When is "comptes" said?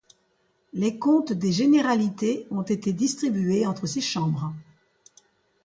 0.97-1.31